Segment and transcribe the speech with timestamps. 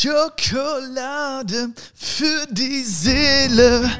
[0.00, 3.90] Schokolade für die Seele.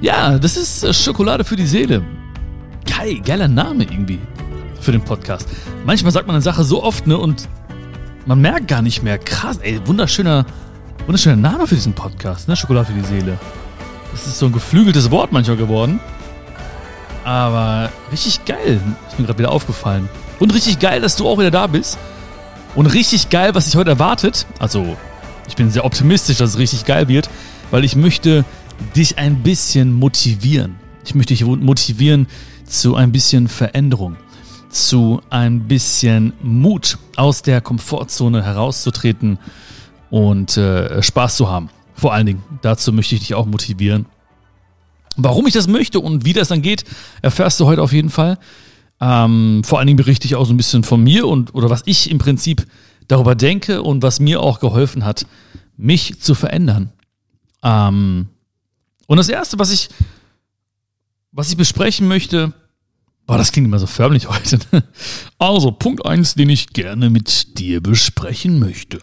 [0.00, 2.02] Ja, das ist äh, Schokolade für die Seele.
[2.86, 4.20] Geil, geiler Name irgendwie
[4.80, 5.46] für den Podcast.
[5.84, 7.46] Manchmal sagt man eine Sache so oft, ne, und
[8.24, 9.18] man merkt gar nicht mehr.
[9.18, 10.46] Krass, ey, wunderschöner,
[11.04, 12.56] wunderschöner Name für diesen Podcast, ne?
[12.56, 13.38] Schokolade für die Seele.
[14.12, 16.00] Das ist so ein geflügeltes Wort manchmal geworden.
[17.22, 18.80] Aber richtig geil.
[19.08, 20.08] Ist mir gerade wieder aufgefallen.
[20.38, 21.98] Und richtig geil, dass du auch wieder da bist.
[22.74, 24.46] Und richtig geil, was sich heute erwartet.
[24.58, 24.96] Also,
[25.48, 27.28] ich bin sehr optimistisch, dass es richtig geil wird,
[27.70, 28.44] weil ich möchte
[28.94, 30.76] dich ein bisschen motivieren.
[31.04, 32.26] Ich möchte dich motivieren
[32.66, 34.16] zu ein bisschen Veränderung,
[34.68, 39.38] zu ein bisschen Mut aus der Komfortzone herauszutreten
[40.10, 41.70] und äh, Spaß zu haben.
[41.94, 44.06] Vor allen Dingen, dazu möchte ich dich auch motivieren.
[45.16, 46.84] Warum ich das möchte und wie das dann geht,
[47.22, 48.38] erfährst du heute auf jeden Fall.
[49.00, 51.82] Ähm, vor allen Dingen berichte ich auch so ein bisschen von mir und oder was
[51.86, 52.66] ich im Prinzip
[53.06, 55.26] darüber denke und was mir auch geholfen hat,
[55.76, 56.92] mich zu verändern.
[57.62, 58.28] Ähm,
[59.06, 59.88] und das erste, was ich,
[61.32, 62.52] was ich besprechen möchte,
[63.26, 64.58] boah, das klingt immer so förmlich heute.
[64.72, 64.82] Ne?
[65.38, 69.00] Also, Punkt eins, den ich gerne mit dir besprechen möchte.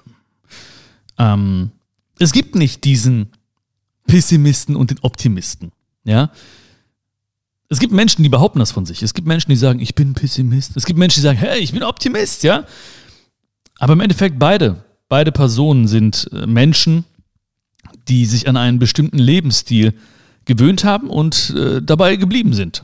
[1.18, 1.72] Ähm,
[2.20, 3.32] es gibt nicht diesen
[4.08, 5.72] Pessimisten und den Optimisten.
[6.04, 6.32] Ja,
[7.70, 9.02] es gibt Menschen, die behaupten das von sich.
[9.02, 10.78] Es gibt Menschen, die sagen, ich bin Pessimist.
[10.78, 12.66] Es gibt Menschen, die sagen, hey, ich bin Optimist, ja.
[13.80, 17.06] Aber im Endeffekt beide, beide Personen sind äh, Menschen,
[18.08, 19.94] die sich an einen bestimmten Lebensstil
[20.46, 22.84] gewöhnt haben und äh, dabei geblieben sind.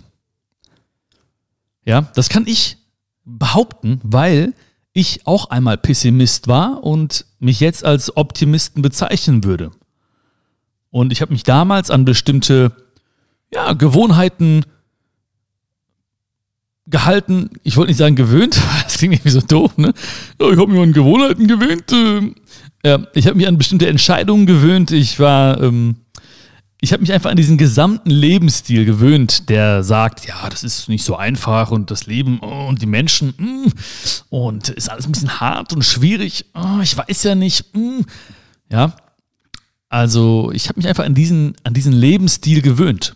[1.86, 2.78] Ja, das kann ich
[3.24, 4.54] behaupten, weil
[4.94, 9.72] ich auch einmal Pessimist war und mich jetzt als Optimisten bezeichnen würde.
[10.90, 12.76] Und ich habe mich damals an bestimmte
[13.54, 14.66] ja, Gewohnheiten
[16.88, 17.50] gehalten.
[17.64, 19.94] Ich wollte nicht sagen gewöhnt, das klingt irgendwie so doof, ne?
[20.40, 21.92] Ja, ich habe mich an Gewohnheiten gewöhnt.
[21.92, 22.34] Äh,
[22.84, 24.92] ja, ich habe mich an bestimmte Entscheidungen gewöhnt.
[24.92, 25.98] Ich war, ähm,
[26.80, 31.04] ich habe mich einfach an diesen gesamten Lebensstil gewöhnt, der sagt, ja, das ist nicht
[31.04, 33.72] so einfach und das Leben oh, und die Menschen mm,
[34.30, 36.46] und ist alles ein bisschen hart und schwierig.
[36.56, 37.76] Oh, ich weiß ja nicht.
[37.76, 38.02] Mm.
[38.72, 38.96] Ja,
[39.90, 43.16] also ich habe mich einfach an diesen, an diesen Lebensstil gewöhnt.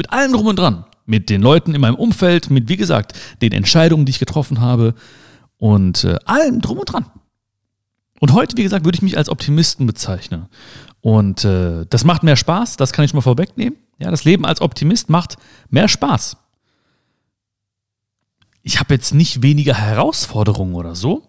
[0.00, 0.86] Mit allem drum und dran.
[1.04, 3.12] Mit den Leuten in meinem Umfeld, mit, wie gesagt,
[3.42, 4.94] den Entscheidungen, die ich getroffen habe
[5.58, 7.04] und äh, allem drum und dran.
[8.18, 10.46] Und heute, wie gesagt, würde ich mich als Optimisten bezeichnen.
[11.02, 13.78] Und äh, das macht mehr Spaß, das kann ich schon mal vorwegnehmen.
[13.98, 15.36] Ja, das Leben als Optimist macht
[15.68, 16.38] mehr Spaß.
[18.62, 21.28] Ich habe jetzt nicht weniger Herausforderungen oder so,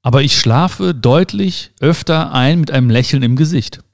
[0.00, 3.84] aber ich schlafe deutlich öfter ein mit einem Lächeln im Gesicht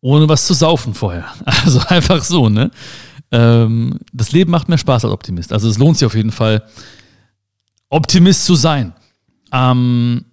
[0.00, 1.26] ohne was zu saufen vorher.
[1.44, 2.70] Also einfach so, ne?
[3.30, 5.52] Ähm, das Leben macht mehr Spaß als Optimist.
[5.52, 6.64] Also es lohnt sich auf jeden Fall,
[7.90, 8.94] Optimist zu sein.
[9.52, 10.24] Ähm,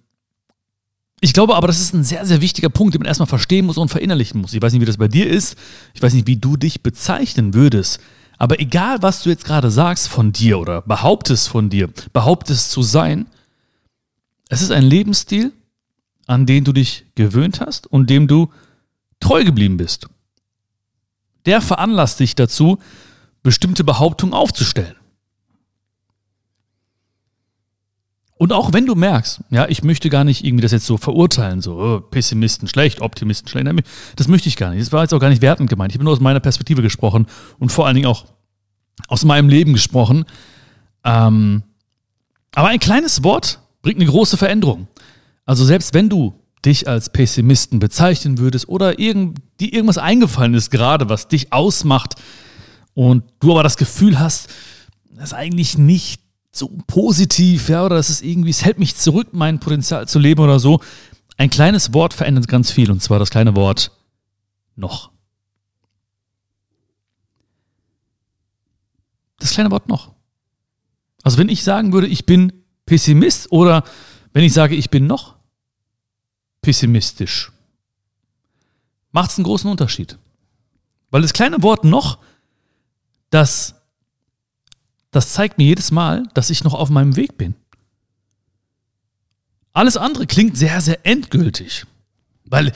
[1.20, 3.78] ich glaube aber, das ist ein sehr, sehr wichtiger Punkt, den man erstmal verstehen muss
[3.78, 4.52] und verinnerlichen muss.
[4.52, 5.56] Ich weiß nicht, wie das bei dir ist.
[5.94, 8.00] Ich weiß nicht, wie du dich bezeichnen würdest.
[8.38, 12.82] Aber egal, was du jetzt gerade sagst von dir oder behauptest von dir, behauptest zu
[12.82, 13.26] sein,
[14.48, 15.52] es ist ein Lebensstil,
[16.26, 18.50] an den du dich gewöhnt hast und dem du
[19.20, 20.08] treu geblieben bist.
[21.46, 22.78] Der veranlasst dich dazu,
[23.42, 24.96] bestimmte Behauptungen aufzustellen.
[28.38, 31.62] Und auch wenn du merkst, ja, ich möchte gar nicht irgendwie das jetzt so verurteilen,
[31.62, 33.66] so oh, Pessimisten schlecht, Optimisten schlecht,
[34.16, 34.82] das möchte ich gar nicht.
[34.82, 35.92] Das war jetzt auch gar nicht wertend gemeint.
[35.92, 37.26] Ich habe nur aus meiner Perspektive gesprochen
[37.58, 38.26] und vor allen Dingen auch
[39.08, 40.26] aus meinem Leben gesprochen.
[41.04, 41.62] Ähm,
[42.54, 44.88] aber ein kleines Wort bringt eine große Veränderung.
[45.46, 46.34] Also selbst wenn du
[46.66, 52.16] dich als Pessimisten bezeichnen würdest oder irgend, dir irgendwas eingefallen ist gerade, was dich ausmacht
[52.94, 54.48] und du aber das Gefühl hast,
[55.10, 56.20] das ist eigentlich nicht
[56.52, 60.42] so positiv, ja, oder das ist irgendwie, es hält mich zurück, mein Potenzial zu leben
[60.42, 60.80] oder so.
[61.36, 63.92] Ein kleines Wort verändert ganz viel und zwar das kleine Wort
[64.74, 65.10] noch.
[69.38, 70.12] Das kleine Wort noch.
[71.22, 72.52] Also wenn ich sagen würde, ich bin
[72.86, 73.84] Pessimist oder
[74.32, 75.35] wenn ich sage, ich bin noch
[76.66, 77.52] pessimistisch,
[79.12, 80.18] macht es einen großen Unterschied.
[81.12, 82.18] Weil das kleine Wort noch,
[83.30, 83.76] das,
[85.12, 87.54] das zeigt mir jedes Mal, dass ich noch auf meinem Weg bin.
[89.72, 91.86] Alles andere klingt sehr, sehr endgültig.
[92.46, 92.72] Weil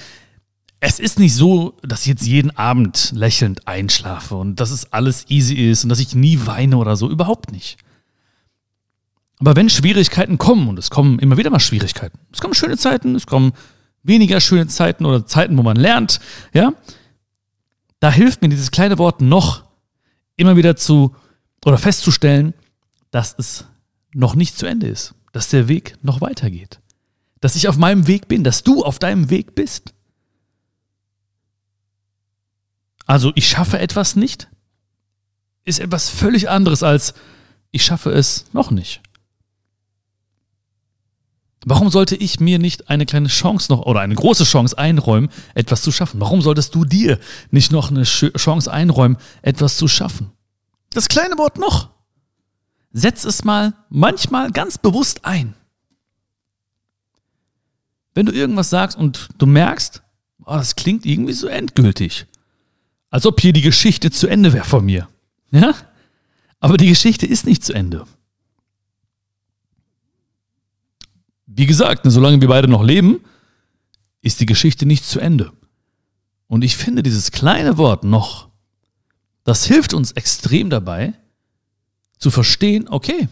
[0.79, 5.25] es ist nicht so, dass ich jetzt jeden Abend lächelnd einschlafe und dass es alles
[5.31, 7.11] easy ist und dass ich nie weine oder so.
[7.11, 7.77] Überhaupt nicht.
[9.41, 13.17] Aber wenn Schwierigkeiten kommen, und es kommen immer wieder mal Schwierigkeiten, es kommen schöne Zeiten,
[13.17, 13.53] es kommen
[14.03, 16.21] weniger schöne Zeiten oder Zeiten, wo man lernt,
[16.53, 16.73] ja,
[18.01, 19.65] da hilft mir dieses kleine Wort noch
[20.37, 21.15] immer wieder zu
[21.65, 22.55] oder festzustellen,
[23.11, 23.67] dass es
[24.15, 26.81] noch nicht zu Ende ist, dass der Weg noch weitergeht.
[27.41, 29.93] Dass ich auf meinem Weg bin, dass du auf deinem Weg bist.
[33.07, 34.49] Also ich schaffe etwas nicht,
[35.65, 37.15] ist etwas völlig anderes als
[37.73, 39.01] ich schaffe es noch nicht.
[41.65, 45.83] Warum sollte ich mir nicht eine kleine Chance noch oder eine große Chance einräumen, etwas
[45.83, 46.21] zu schaffen?
[46.21, 47.19] Warum solltest du dir
[47.51, 50.33] nicht noch eine Chance einräumen, etwas zu schaffen?
[50.91, 51.91] Das kleine Wort noch.
[52.93, 55.55] Setz es mal manchmal ganz bewusst ein.
[58.15, 60.03] Wenn du irgendwas sagst und du merkst,
[60.45, 62.27] oh, das klingt irgendwie so endgültig,
[63.11, 65.09] als ob hier die Geschichte zu Ende wäre von mir.
[65.53, 65.75] Ja?
[66.59, 68.07] Aber die Geschichte ist nicht zu Ende.
[71.61, 73.21] Wie gesagt, ne, solange wir beide noch leben,
[74.23, 75.53] ist die Geschichte nicht zu Ende.
[76.47, 78.49] Und ich finde dieses kleine Wort noch,
[79.45, 81.13] das hilft uns extrem dabei,
[82.17, 83.29] zu verstehen, okay,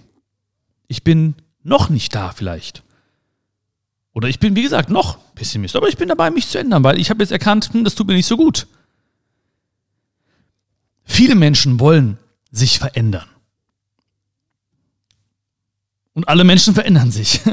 [0.89, 2.83] ich bin noch nicht da vielleicht.
[4.13, 7.01] Oder ich bin, wie gesagt, noch Pessimist, aber ich bin dabei, mich zu ändern, weil
[7.01, 8.67] ich habe jetzt erkannt, hm, das tut mir nicht so gut.
[11.03, 12.19] Viele Menschen wollen
[12.51, 13.31] sich verändern.
[16.13, 17.41] Und alle Menschen verändern sich.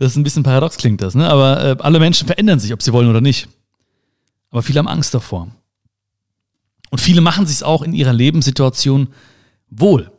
[0.00, 1.28] Das ist ein bisschen paradox klingt das, ne?
[1.28, 3.48] Aber äh, alle Menschen verändern sich, ob sie wollen oder nicht.
[4.50, 5.48] Aber viele haben Angst davor.
[6.88, 9.08] Und viele machen sich auch in ihrer Lebenssituation
[9.68, 10.10] wohl,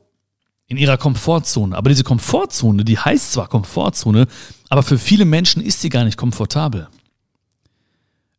[0.67, 1.75] in ihrer Komfortzone.
[1.75, 4.27] Aber diese Komfortzone, die heißt zwar Komfortzone,
[4.69, 6.87] aber für viele Menschen ist sie gar nicht komfortabel.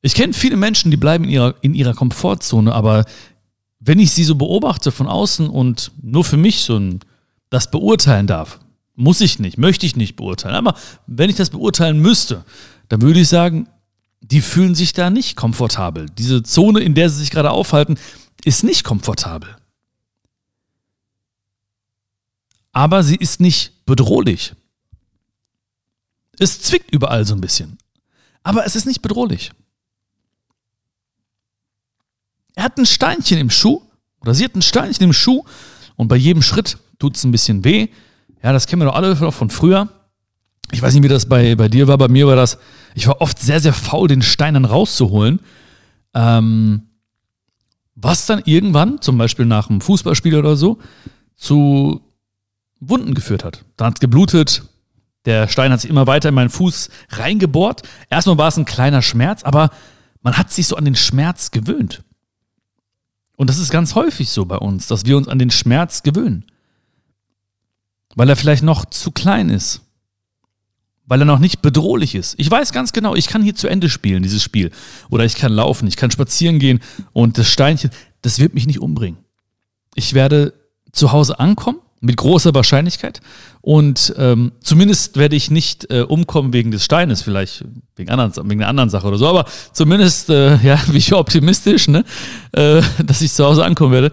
[0.01, 3.05] Ich kenne viele Menschen, die bleiben in ihrer, in ihrer Komfortzone, aber
[3.81, 7.01] wenn ich sie so beobachte von außen und nur für mich so ein,
[7.51, 8.61] das beurteilen darf,
[8.95, 10.55] muss ich nicht, möchte ich nicht beurteilen.
[10.55, 12.45] Aber wenn ich das beurteilen müsste,
[12.89, 13.69] dann würde ich sagen,
[14.21, 16.07] die fühlen sich da nicht komfortabel.
[16.19, 17.99] Diese Zone, in der sie sich gerade aufhalten,
[18.45, 19.57] ist nicht komfortabel.
[22.73, 24.55] Aber sie ist nicht bedrohlich.
[26.39, 27.79] Es zwickt überall so ein bisschen.
[28.43, 29.53] Aber es ist nicht bedrohlich.
[32.55, 33.83] Er hat ein Steinchen im Schuh
[34.21, 35.45] oder sie hat ein Steinchen im Schuh
[35.97, 37.89] und bei jedem Schritt tut es ein bisschen weh.
[38.43, 39.89] Ja, das kennen wir doch alle von früher.
[40.73, 41.99] Ich weiß nicht, wie das bei, bei dir war.
[41.99, 42.59] Bei mir war das,
[42.95, 45.41] ich war oft sehr, sehr faul, den Stein dann rauszuholen.
[46.15, 46.89] Ähm,
[47.95, 50.79] was dann irgendwann, zum Beispiel nach einem Fußballspiel oder so,
[51.37, 52.01] zu
[52.81, 53.65] Wunden geführt hat.
[53.77, 54.63] Dann hat es geblutet.
[55.25, 57.83] Der Stein hat sich immer weiter in meinen Fuß reingebohrt.
[58.11, 59.71] Erstmal war es ein kleiner Schmerz, aber
[60.23, 62.03] man hat sich so an den Schmerz gewöhnt.
[63.37, 66.45] Und das ist ganz häufig so bei uns, dass wir uns an den Schmerz gewöhnen
[68.15, 69.83] weil er vielleicht noch zu klein ist,
[71.07, 72.35] weil er noch nicht bedrohlich ist.
[72.39, 74.71] Ich weiß ganz genau, ich kann hier zu Ende spielen, dieses Spiel.
[75.11, 76.81] Oder ich kann laufen, ich kann spazieren gehen
[77.13, 77.91] und das Steinchen,
[78.23, 79.19] das wird mich nicht umbringen.
[79.95, 80.55] Ich werde
[80.93, 83.21] zu Hause ankommen, mit großer Wahrscheinlichkeit.
[83.61, 88.61] Und ähm, zumindest werde ich nicht äh, umkommen wegen des Steines, vielleicht wegen, anderen, wegen
[88.61, 92.05] einer anderen Sache oder so, aber zumindest, äh, ja, bin ich optimistisch, ne,
[92.53, 94.11] äh, dass ich zu Hause ankommen werde.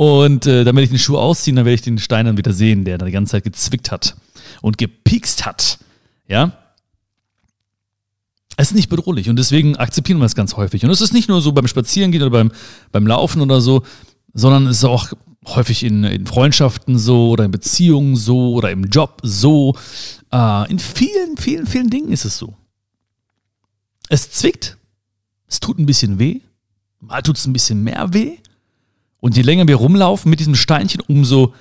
[0.00, 2.54] Und äh, dann werde ich den Schuh ausziehen, dann werde ich den Stein dann wieder
[2.54, 4.16] sehen, der da die ganze Zeit gezwickt hat
[4.62, 5.78] und gepiekst hat.
[6.26, 6.52] Ja.
[8.56, 10.86] Es ist nicht bedrohlich und deswegen akzeptieren wir es ganz häufig.
[10.86, 12.50] Und es ist nicht nur so beim Spazierengehen oder beim,
[12.92, 13.82] beim Laufen oder so,
[14.32, 15.12] sondern es ist auch
[15.44, 19.76] häufig in, in Freundschaften so oder in Beziehungen so oder im Job so.
[20.32, 22.54] Äh, in vielen, vielen, vielen Dingen ist es so.
[24.08, 24.78] Es zwickt,
[25.46, 26.40] es tut ein bisschen weh,
[27.00, 28.38] mal tut es ein bisschen mehr weh,
[29.20, 31.54] und je länger wir rumlaufen mit diesem Steinchen, umso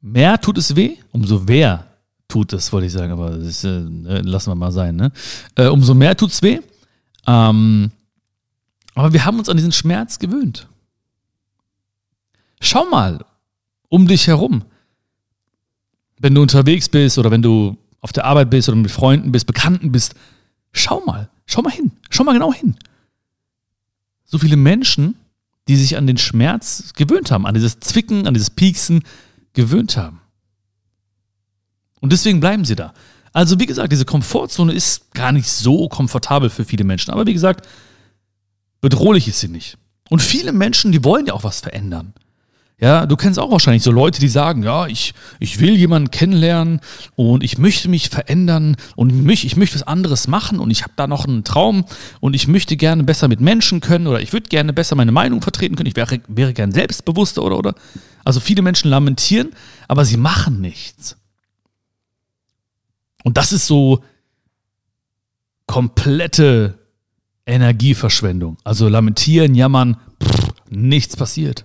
[0.00, 1.86] mehr tut es weh, umso wer
[2.28, 5.10] tut es, wollte ich sagen, aber das äh, ne, lassen wir mal sein, ne?
[5.56, 6.60] Äh, umso mehr tut es weh.
[7.26, 7.90] Ähm,
[8.94, 10.68] aber wir haben uns an diesen Schmerz gewöhnt.
[12.60, 13.24] Schau mal
[13.88, 14.64] um dich herum.
[16.18, 19.46] Wenn du unterwegs bist oder wenn du auf der Arbeit bist oder mit Freunden bist,
[19.46, 20.14] Bekannten bist,
[20.72, 22.76] schau mal, schau mal hin, schau mal genau hin.
[24.24, 25.14] So viele Menschen
[25.68, 29.04] die sich an den Schmerz gewöhnt haben, an dieses Zwicken, an dieses Pieksen
[29.52, 30.20] gewöhnt haben.
[32.00, 32.94] Und deswegen bleiben sie da.
[33.32, 37.12] Also wie gesagt, diese Komfortzone ist gar nicht so komfortabel für viele Menschen.
[37.12, 37.68] Aber wie gesagt,
[38.80, 39.76] bedrohlich ist sie nicht.
[40.08, 42.14] Und viele Menschen, die wollen ja auch was verändern.
[42.80, 46.80] Ja, du kennst auch wahrscheinlich so Leute, die sagen, ja, ich, ich will jemanden kennenlernen
[47.16, 50.92] und ich möchte mich verändern und mich, ich möchte was anderes machen und ich habe
[50.94, 51.84] da noch einen Traum
[52.20, 55.42] und ich möchte gerne besser mit Menschen können oder ich würde gerne besser meine Meinung
[55.42, 57.74] vertreten können, ich wäre, wäre gern selbstbewusster oder, oder.
[58.24, 59.50] Also viele Menschen lamentieren,
[59.88, 61.16] aber sie machen nichts.
[63.24, 64.04] Und das ist so
[65.66, 66.78] komplette
[67.44, 68.56] Energieverschwendung.
[68.62, 71.64] Also lamentieren, jammern, pff, nichts passiert.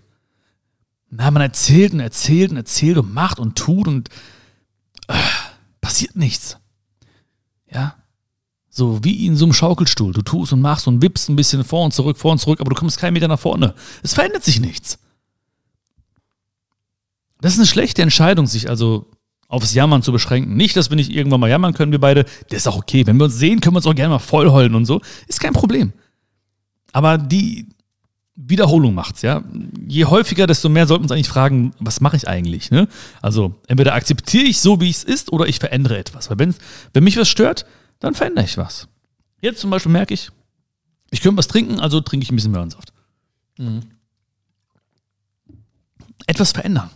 [1.15, 4.09] Na, man erzählt und erzählt und erzählt und macht und tut und
[5.07, 5.13] äh,
[5.79, 6.57] passiert nichts.
[7.71, 7.95] Ja.
[8.69, 10.11] So wie in so einem Schaukelstuhl.
[10.13, 12.71] Du tust und machst und wippst ein bisschen vor und zurück, vor und zurück, aber
[12.71, 13.75] du kommst keinen Meter nach vorne.
[14.01, 14.97] Es verändert sich nichts.
[17.41, 19.11] Das ist eine schlechte Entscheidung, sich also
[19.47, 20.55] aufs Jammern zu beschränken.
[20.55, 22.25] Nicht, dass wir nicht irgendwann mal jammern können, wir beide.
[22.49, 23.05] Das ist auch okay.
[23.05, 24.99] Wenn wir uns sehen, können wir uns auch gerne mal voll heulen und so.
[25.27, 25.93] Ist kein Problem.
[26.91, 27.67] Aber die
[28.35, 29.43] Wiederholung macht's, ja.
[29.87, 32.87] Je häufiger, desto mehr sollten wir uns eigentlich fragen, was mache ich eigentlich, ne?
[33.21, 36.29] Also, entweder akzeptiere ich so, wie es ist, oder ich verändere etwas.
[36.29, 36.55] Weil wenn,
[36.93, 37.65] wenn mich was stört,
[37.99, 38.87] dann verändere ich was.
[39.41, 40.31] Jetzt zum Beispiel merke ich,
[41.11, 42.91] ich könnte was trinken, also trinke ich ein bisschen Möhrensaft.
[43.57, 43.81] Mhm.
[46.25, 46.89] Etwas verändern.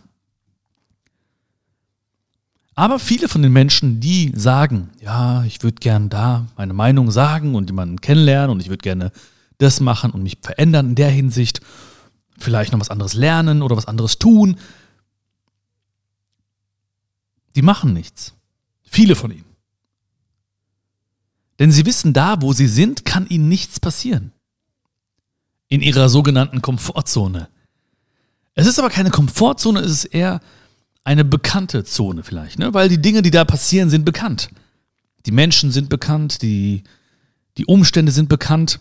[2.73, 7.55] Aber viele von den Menschen, die sagen, ja, ich würde gern da meine Meinung sagen
[7.55, 9.11] und jemanden kennenlernen und ich würde gerne
[9.57, 11.61] das machen und mich verändern in der Hinsicht,
[12.37, 14.57] vielleicht noch was anderes lernen oder was anderes tun,
[17.55, 18.33] die machen nichts.
[18.83, 19.45] Viele von ihnen.
[21.59, 24.31] Denn sie wissen, da, wo sie sind, kann ihnen nichts passieren.
[25.67, 27.49] In ihrer sogenannten Komfortzone.
[28.53, 30.39] Es ist aber keine Komfortzone, es ist eher
[31.03, 32.73] eine bekannte Zone vielleicht, ne?
[32.73, 34.49] weil die Dinge, die da passieren, sind bekannt.
[35.25, 36.83] Die Menschen sind bekannt, die,
[37.57, 38.79] die Umstände sind bekannt,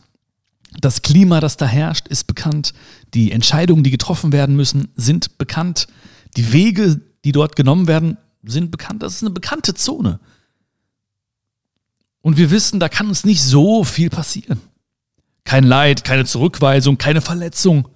[0.81, 2.73] das Klima, das da herrscht, ist bekannt,
[3.15, 5.87] die Entscheidungen, die getroffen werden müssen, sind bekannt,
[6.37, 9.03] die Wege, die dort genommen werden, sind bekannt.
[9.03, 10.21] Das ist eine bekannte Zone.
[12.21, 14.61] Und wir wissen, da kann uns nicht so viel passieren.
[15.45, 17.89] Kein Leid, keine Zurückweisung, keine Verletzung.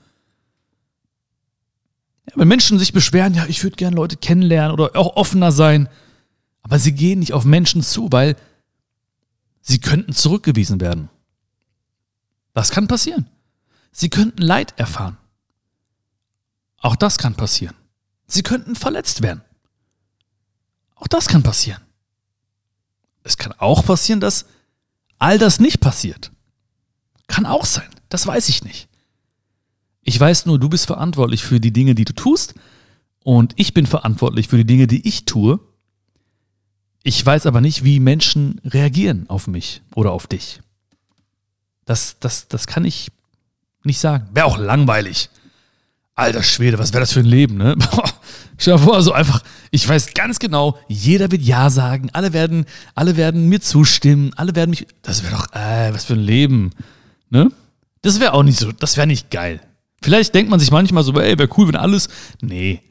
[2.28, 5.88] Ja, wenn Menschen sich beschweren, ja, ich würde gerne Leute kennenlernen oder auch offener sein,
[6.62, 8.36] aber sie gehen nicht auf Menschen zu, weil
[9.60, 11.08] sie könnten zurückgewiesen werden.
[12.52, 13.28] Das kann passieren.
[13.92, 15.16] Sie könnten Leid erfahren.
[16.78, 17.76] Auch das kann passieren.
[18.26, 19.42] Sie könnten verletzt werden.
[20.94, 21.82] Auch das kann passieren.
[23.22, 24.46] Es kann auch passieren, dass
[25.18, 26.32] all das nicht passiert.
[27.26, 27.88] Kann auch sein.
[28.08, 28.88] Das weiß ich nicht.
[30.02, 32.54] Ich weiß nur, du bist verantwortlich für die Dinge, die du tust
[33.22, 35.60] und ich bin verantwortlich für die Dinge, die ich tue.
[37.02, 40.60] Ich weiß aber nicht, wie Menschen reagieren auf mich oder auf dich.
[41.90, 43.10] Das, das, das kann ich
[43.82, 44.28] nicht sagen.
[44.32, 45.28] Wäre auch langweilig.
[46.14, 47.74] Alter Schwede, was wäre das für ein Leben, ne?
[48.58, 49.42] Stell dir vor, so einfach,
[49.72, 54.54] ich weiß ganz genau, jeder wird Ja sagen, alle werden, alle werden mir zustimmen, alle
[54.54, 56.70] werden mich, das wäre doch, äh, was für ein Leben,
[57.28, 57.50] ne?
[58.02, 59.58] Das wäre auch nicht so, das wäre nicht geil.
[60.00, 62.08] Vielleicht denkt man sich manchmal so, ey, wäre cool, wenn alles.
[62.40, 62.82] Nee.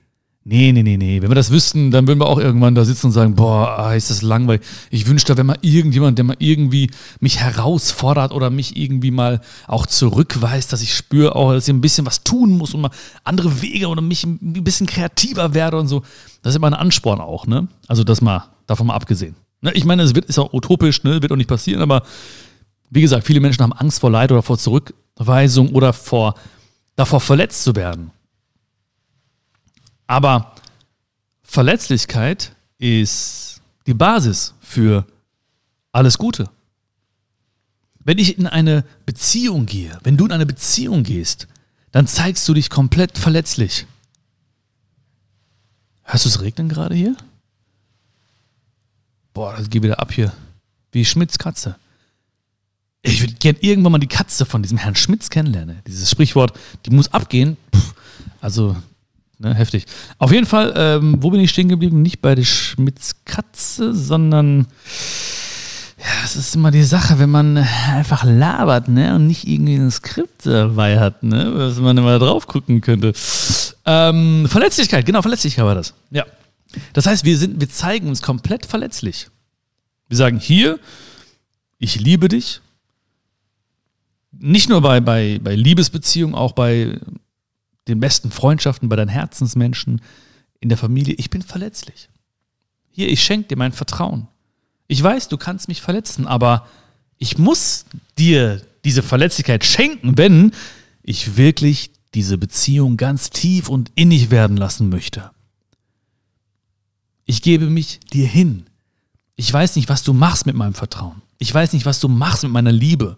[0.51, 1.21] Nee, nee, nee, nee.
[1.21, 3.93] Wenn wir das wüssten, dann würden wir auch irgendwann da sitzen und sagen, boah, ah,
[3.93, 4.61] ist das langweilig.
[4.89, 6.89] Ich wünschte, wenn mal irgendjemand, der mal irgendwie
[7.19, 11.81] mich herausfordert oder mich irgendwie mal auch zurückweist, dass ich spüre auch, dass ich ein
[11.81, 12.89] bisschen was tun muss und mal
[13.23, 16.01] andere Wege oder mich ein bisschen kreativer werde und so.
[16.41, 17.67] Das ist immer ein Ansporn auch, ne?
[17.87, 19.35] Also das mal, davon mal abgesehen.
[19.61, 19.71] Ne?
[19.75, 21.21] Ich meine, es wird, ist auch utopisch, ne?
[21.21, 22.01] Wird auch nicht passieren, aber
[22.89, 26.33] wie gesagt, viele Menschen haben Angst vor Leid oder vor Zurückweisung oder vor
[26.95, 28.09] davor verletzt zu werden.
[30.09, 30.55] Aber
[31.43, 35.05] Verletzlichkeit ist die Basis für
[35.91, 36.49] alles Gute.
[37.99, 41.47] Wenn ich in eine Beziehung gehe, wenn du in eine Beziehung gehst,
[41.91, 43.85] dann zeigst du dich komplett verletzlich.
[46.01, 47.15] Hörst du es regnen gerade hier?
[49.35, 50.33] Boah, das geht wieder ab hier.
[50.91, 51.75] Wie Schmidts Katze.
[53.03, 55.83] Ich würde gerne irgendwann mal die Katze von diesem Herrn Schmitz kennenlernen.
[55.85, 57.57] Dieses Sprichwort, die muss abgehen.
[57.69, 57.79] Puh,
[58.41, 58.75] also,
[59.39, 59.85] ne, heftig.
[60.17, 62.01] Auf jeden Fall, ähm, wo bin ich stehen geblieben?
[62.01, 64.67] Nicht bei der Schmitz Katze, sondern
[65.99, 69.91] ja, es ist immer die Sache, wenn man einfach labert, ne, und nicht irgendwie ein
[69.91, 73.13] Skript dabei hat, ne, was man immer drauf gucken könnte.
[73.85, 75.93] Ähm, Verletzlichkeit, genau, Verletzlichkeit war das.
[76.11, 76.25] Ja.
[76.93, 79.27] Das heißt, wir sind, wir zeigen uns komplett verletzlich.
[80.07, 80.79] Wir sagen hier,
[81.79, 82.61] ich liebe dich,
[84.31, 86.99] nicht nur bei, bei, bei Liebesbeziehungen, auch bei
[87.89, 90.01] den besten Freundschaften, bei deinen Herzensmenschen,
[90.59, 91.15] in der Familie.
[91.15, 92.09] Ich bin verletzlich.
[92.91, 94.27] Hier, ich schenke dir mein Vertrauen.
[94.87, 96.67] Ich weiß, du kannst mich verletzen, aber
[97.17, 97.85] ich muss
[98.17, 100.51] dir diese Verletzlichkeit schenken, wenn
[101.03, 105.31] ich wirklich diese Beziehung ganz tief und innig werden lassen möchte.
[107.25, 108.65] Ich gebe mich dir hin.
[109.35, 111.21] Ich weiß nicht, was du machst mit meinem Vertrauen.
[111.37, 113.17] Ich weiß nicht, was du machst mit meiner Liebe.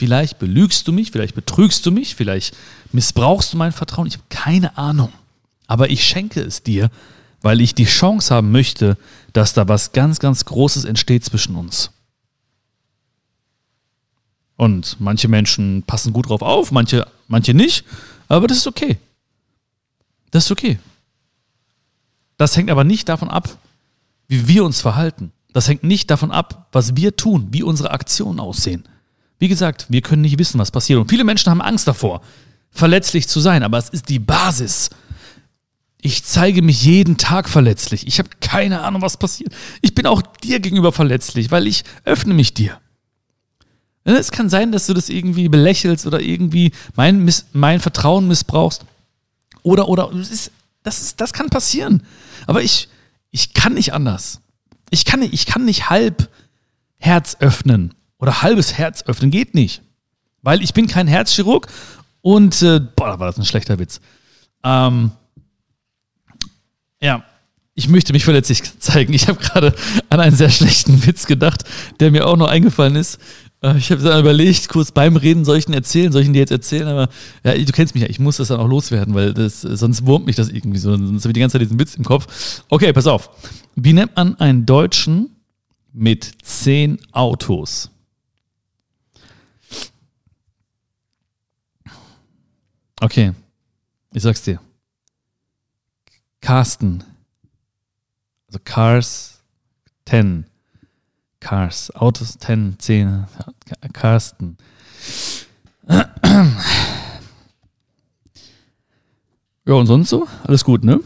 [0.00, 2.56] Vielleicht belügst du mich, vielleicht betrügst du mich, vielleicht
[2.90, 4.06] missbrauchst du mein Vertrauen.
[4.06, 5.12] Ich habe keine Ahnung.
[5.66, 6.90] Aber ich schenke es dir,
[7.42, 8.96] weil ich die Chance haben möchte,
[9.34, 11.90] dass da was ganz, ganz Großes entsteht zwischen uns.
[14.56, 17.84] Und manche Menschen passen gut drauf auf, manche, manche nicht,
[18.26, 18.96] aber das ist okay.
[20.30, 20.78] Das ist okay.
[22.38, 23.54] Das hängt aber nicht davon ab,
[24.28, 25.30] wie wir uns verhalten.
[25.52, 28.84] Das hängt nicht davon ab, was wir tun, wie unsere Aktionen aussehen.
[29.40, 31.00] Wie gesagt, wir können nicht wissen, was passiert.
[31.00, 32.20] Und viele Menschen haben Angst davor,
[32.70, 34.90] verletzlich zu sein, aber es ist die Basis.
[36.02, 38.06] Ich zeige mich jeden Tag verletzlich.
[38.06, 39.52] Ich habe keine Ahnung, was passiert.
[39.80, 42.78] Ich bin auch dir gegenüber verletzlich, weil ich öffne mich dir.
[44.04, 48.84] Es kann sein, dass du das irgendwie belächelst oder irgendwie mein, mein Vertrauen missbrauchst.
[49.62, 52.02] Oder, oder, das, ist, das, ist, das kann passieren.
[52.46, 52.88] Aber ich,
[53.30, 54.40] ich kann nicht anders.
[54.90, 56.28] Ich kann ich kann nicht halb
[56.98, 59.30] Herz öffnen oder halbes Herz öffnen.
[59.30, 59.82] Geht nicht.
[60.42, 61.66] Weil ich bin kein Herzchirurg
[62.22, 64.00] und, äh, boah, war das ein schlechter Witz.
[64.62, 65.10] Ähm,
[67.02, 67.24] ja,
[67.74, 69.12] ich möchte mich verletzlich zeigen.
[69.12, 69.74] Ich habe gerade
[70.08, 71.64] an einen sehr schlechten Witz gedacht,
[71.98, 73.18] der mir auch noch eingefallen ist.
[73.62, 76.34] Äh, ich habe dann überlegt, kurz beim Reden, soll ich ihn erzählen, soll ich ihn
[76.34, 77.08] dir jetzt erzählen, aber
[77.44, 80.26] ja, du kennst mich ja, ich muss das dann auch loswerden, weil das, sonst wurmt
[80.26, 82.62] mich das irgendwie so, sonst habe ich die ganze Zeit diesen Witz im Kopf.
[82.68, 83.30] Okay, pass auf.
[83.76, 85.30] Wie nennt man einen Deutschen
[85.92, 87.90] mit zehn Autos?
[93.00, 93.32] Okay,
[94.12, 94.60] ich sag's dir.
[96.40, 97.02] Carsten.
[98.46, 99.42] Also Cars
[100.06, 100.44] 10.
[101.40, 101.94] Cars.
[101.94, 103.26] Autos 10, 10.
[103.92, 104.58] Carsten.
[109.66, 110.26] Ja, und sonst so?
[110.44, 111.00] Alles gut, ne?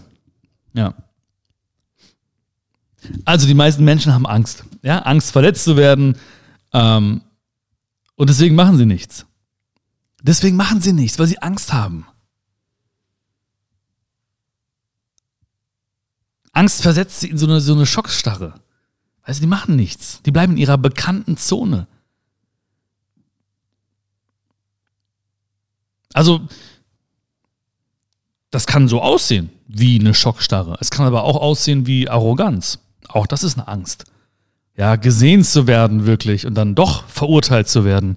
[0.72, 0.94] Ja.
[3.24, 4.64] Also die meisten Menschen haben Angst.
[4.82, 6.16] Ja, Angst, verletzt zu werden.
[6.72, 7.20] Ähm,
[8.16, 9.26] und deswegen machen sie nichts.
[10.24, 12.06] Deswegen machen sie nichts, weil sie Angst haben.
[16.52, 18.54] Angst versetzt sie in so eine, so eine Schockstarre.
[19.26, 20.22] Weißt die machen nichts.
[20.22, 21.86] Die bleiben in ihrer bekannten Zone.
[26.14, 26.48] Also,
[28.50, 30.78] das kann so aussehen wie eine Schockstarre.
[30.80, 32.78] Es kann aber auch aussehen wie Arroganz.
[33.08, 34.06] Auch das ist eine Angst.
[34.74, 38.16] Ja, gesehen zu werden wirklich und dann doch verurteilt zu werden.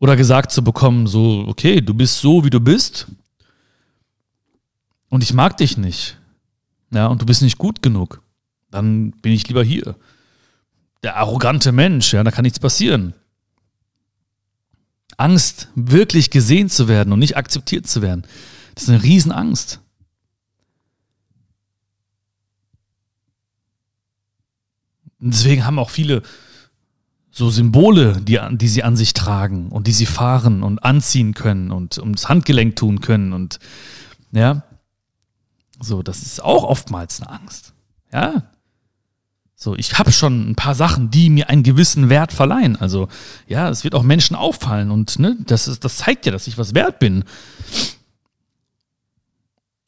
[0.00, 3.06] Oder gesagt zu bekommen, so, okay, du bist so, wie du bist.
[5.08, 6.16] Und ich mag dich nicht
[6.92, 8.22] ja, und du bist nicht gut genug,
[8.70, 9.96] dann bin ich lieber hier.
[11.02, 13.14] Der arrogante Mensch, ja, da kann nichts passieren.
[15.16, 18.24] Angst, wirklich gesehen zu werden und nicht akzeptiert zu werden,
[18.74, 19.80] das ist eine Riesenangst.
[25.20, 26.22] Und deswegen haben auch viele
[27.30, 31.70] so Symbole, die, die sie an sich tragen und die sie fahren und anziehen können
[31.70, 33.58] und ums Handgelenk tun können und
[34.32, 34.62] ja,
[35.80, 37.72] so, das ist auch oftmals eine Angst.
[38.12, 38.42] Ja.
[39.56, 42.76] So, ich habe schon ein paar Sachen, die mir einen gewissen Wert verleihen.
[42.76, 43.08] Also,
[43.46, 46.58] ja, es wird auch Menschen auffallen und ne, das, ist, das zeigt ja, dass ich
[46.58, 47.24] was wert bin.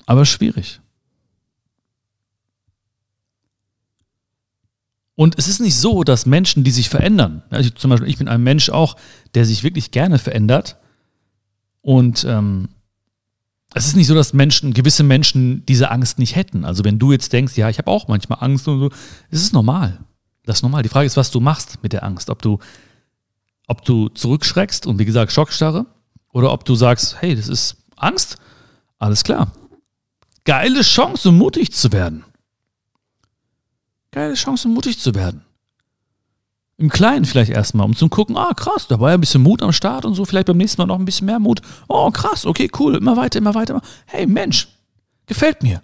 [0.07, 0.81] Aber schwierig.
[5.15, 8.29] Und es ist nicht so, dass Menschen, die sich verändern, also zum Beispiel ich bin
[8.29, 8.97] ein Mensch auch,
[9.35, 10.79] der sich wirklich gerne verändert
[11.83, 12.69] und ähm,
[13.75, 16.65] es ist nicht so, dass Menschen, gewisse Menschen diese Angst nicht hätten.
[16.65, 18.91] Also wenn du jetzt denkst, ja, ich habe auch manchmal Angst und so,
[19.31, 19.99] es ist normal.
[20.45, 20.83] Das ist normal.
[20.83, 22.29] Die Frage ist, was du machst mit der Angst.
[22.29, 22.59] Ob du,
[23.67, 25.87] ob du zurückschreckst und wie gesagt Schockstarre
[26.33, 28.37] oder ob du sagst, hey, das ist Angst.
[28.99, 29.53] Alles klar.
[30.45, 32.25] Geile Chance, mutig zu werden.
[34.13, 35.45] Geile Chance, mutig zu werden.
[36.77, 39.63] Im Kleinen vielleicht erstmal, um zu gucken, ah krass, da war ja ein bisschen Mut
[39.63, 41.63] am Start und so, vielleicht beim nächsten Mal noch ein bisschen mehr Mut.
[41.89, 43.81] Oh krass, okay, cool, immer weiter, immer weiter.
[44.07, 44.69] Hey Mensch,
[45.27, 45.83] gefällt mir.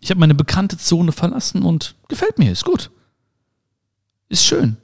[0.00, 2.90] Ich habe meine bekannte Zone verlassen und gefällt mir, ist gut.
[4.28, 4.76] Ist schön.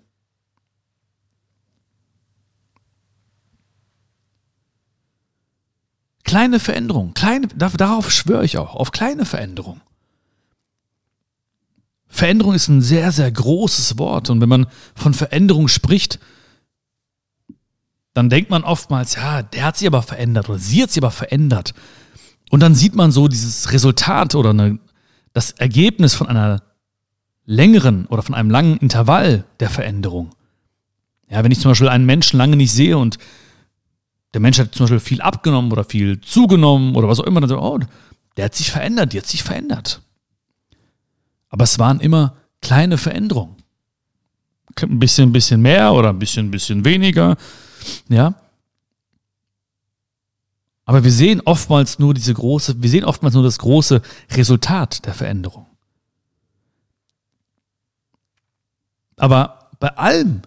[6.25, 9.81] Kleine Veränderung, kleine, darauf schwöre ich auch, auf kleine Veränderung.
[12.09, 14.31] Veränderung ist ein sehr, sehr großes Wort.
[14.31, 16.19] Und wenn man von Veränderung spricht,
[18.15, 21.11] dann denkt man oftmals, ja, der hat sich aber verändert oder sie hat sich aber
[21.11, 21.75] verändert.
[22.51, 24.79] Und dann sieht man so dieses Resultat oder eine,
[25.33, 26.63] das Ergebnis von einer
[27.45, 30.31] längeren oder von einem langen Intervall der Veränderung.
[31.29, 33.19] Ja, wenn ich zum Beispiel einen Menschen lange nicht sehe und
[34.33, 37.51] der Mensch hat zum Beispiel viel abgenommen oder viel zugenommen oder was auch immer, dann
[37.51, 37.79] so, oh,
[38.37, 40.03] der hat sich verändert, die hat sich verändert.
[41.49, 43.57] Aber es waren immer kleine Veränderungen.
[44.81, 47.37] Ein bisschen, ein bisschen mehr oder ein bisschen, ein bisschen weniger.
[48.09, 48.35] Ja.
[50.85, 55.15] Aber wir sehen oftmals nur diese große, wir sehen oftmals nur das große Resultat der
[55.15, 55.67] Veränderung.
[59.17, 60.43] Aber bei allem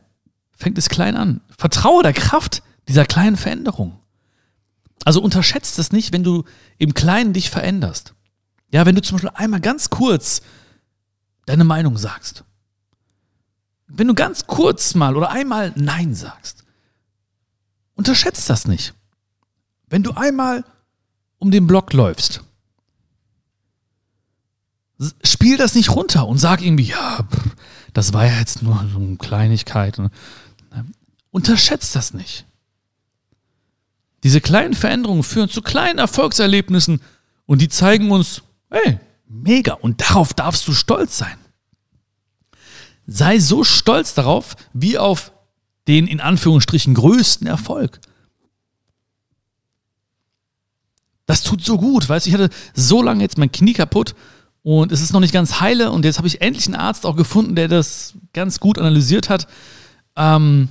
[0.51, 1.41] fängt es klein an.
[1.57, 3.99] Vertraue der Kraft dieser kleinen Veränderung.
[5.05, 6.43] Also unterschätzt es nicht, wenn du
[6.77, 8.13] im Kleinen dich veränderst.
[8.71, 10.41] Ja, wenn du zum Beispiel einmal ganz kurz
[11.49, 12.43] deine Meinung sagst,
[13.87, 16.63] wenn du ganz kurz mal oder einmal Nein sagst,
[17.95, 18.93] unterschätzt das nicht.
[19.87, 20.63] Wenn du einmal
[21.39, 22.43] um den Block läufst,
[25.23, 27.27] spiel das nicht runter und sag irgendwie, ja,
[27.93, 29.97] das war ja jetzt nur so eine Kleinigkeit.
[29.97, 30.11] Ne,
[31.31, 32.45] unterschätzt das nicht.
[34.23, 37.01] Diese kleinen Veränderungen führen zu kleinen Erfolgserlebnissen
[37.47, 41.37] und die zeigen uns, hey, mega und darauf darfst du stolz sein.
[43.07, 45.31] Sei so stolz darauf, wie auf
[45.87, 47.99] den in Anführungsstrichen größten Erfolg.
[51.25, 54.15] Das tut so gut, weißt du, ich hatte so lange jetzt mein Knie kaputt
[54.63, 57.15] und es ist noch nicht ganz heile und jetzt habe ich endlich einen Arzt auch
[57.15, 59.47] gefunden, der das ganz gut analysiert hat.
[60.15, 60.69] Ähm,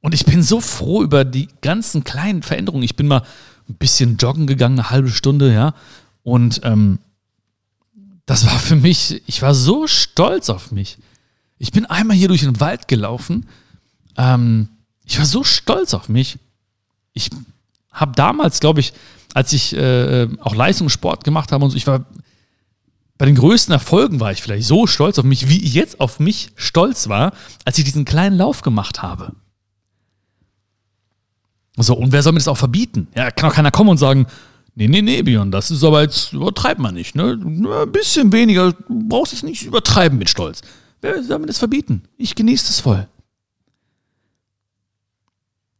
[0.00, 2.84] und ich bin so froh über die ganzen kleinen Veränderungen.
[2.84, 3.22] Ich bin mal
[3.68, 5.74] ein bisschen joggen gegangen, eine halbe Stunde, ja.
[6.28, 6.98] Und ähm,
[8.26, 10.98] das war für mich, ich war so stolz auf mich.
[11.56, 13.48] Ich bin einmal hier durch den Wald gelaufen.
[14.18, 14.68] Ähm,
[15.06, 16.38] ich war so stolz auf mich.
[17.14, 17.30] Ich
[17.90, 18.92] habe damals, glaube ich,
[19.32, 22.04] als ich äh, auch Leistungssport gemacht habe und so, ich war
[23.16, 26.20] bei den größten Erfolgen war ich vielleicht so stolz auf mich, wie ich jetzt auf
[26.20, 27.32] mich stolz war,
[27.64, 29.32] als ich diesen kleinen Lauf gemacht habe.
[31.78, 33.08] So, und wer soll mir das auch verbieten?
[33.16, 34.26] Ja, kann auch keiner kommen und sagen,
[34.78, 37.32] nee, nee, nee, Björn, das ist aber jetzt, übertreibt man nicht, ne?
[37.32, 40.62] Ein bisschen weniger, du brauchst es nicht übertreiben mit Stolz.
[41.00, 42.04] Wer soll mir das verbieten?
[42.16, 43.08] Ich genieße das voll.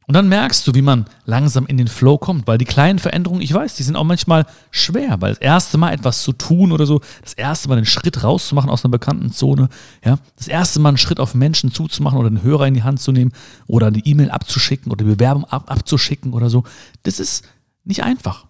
[0.09, 3.43] Und dann merkst du, wie man langsam in den Flow kommt, weil die kleinen Veränderungen,
[3.43, 6.87] ich weiß, die sind auch manchmal schwer, weil das erste Mal etwas zu tun oder
[6.87, 9.69] so, das erste Mal einen Schritt rauszumachen aus einer bekannten Zone,
[10.03, 13.01] ja, das erste Mal einen Schritt auf Menschen zuzumachen oder einen Hörer in die Hand
[13.01, 13.33] zu nehmen
[13.67, 16.65] oder eine E-Mail abzuschicken oder die Bewerbung ab, abzuschicken oder so,
[17.03, 17.45] das ist
[17.85, 18.48] nicht einfach.